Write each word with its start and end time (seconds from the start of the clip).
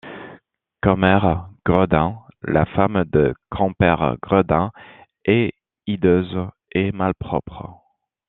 Commère 0.81 1.51
Gredin, 1.63 2.17
la 2.41 2.65
femme 2.65 3.05
de 3.05 3.35
Compère 3.51 4.17
Gredin, 4.19 4.71
est 5.25 5.53
hideuse 5.85 6.39
et 6.71 6.91
malpropre. 6.91 7.67